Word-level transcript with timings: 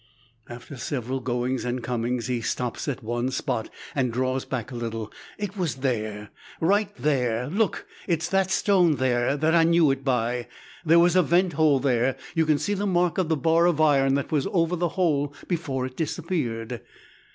After 0.49 0.77
several 0.77 1.19
goings 1.19 1.63
and 1.63 1.83
comings, 1.83 2.25
he 2.25 2.41
stops 2.41 2.87
at 2.87 3.03
one 3.03 3.29
spot 3.29 3.69
and 3.93 4.11
draws 4.11 4.45
back 4.45 4.71
a 4.71 4.75
little 4.75 5.11
"It 5.37 5.55
was 5.55 5.75
there, 5.75 6.31
I'm 6.59 6.67
right. 6.67 6.99
Look 7.51 7.85
it's 8.07 8.27
that 8.29 8.49
stone 8.49 8.95
there 8.95 9.37
that 9.37 9.53
I 9.53 9.63
knew 9.63 9.91
it 9.91 10.03
by. 10.03 10.47
There 10.83 10.97
was 10.97 11.15
a 11.15 11.21
vent 11.21 11.53
hole 11.53 11.79
there, 11.79 12.17
you 12.33 12.47
can 12.47 12.57
see 12.57 12.73
the 12.73 12.87
mark 12.87 13.19
of 13.19 13.29
the 13.29 13.37
bar 13.37 13.67
of 13.67 13.79
iron 13.79 14.15
that 14.15 14.31
was 14.31 14.47
over 14.51 14.75
the 14.75 14.89
hole 14.97 15.35
before 15.47 15.85
it 15.85 15.97
disappeared." 15.97 16.81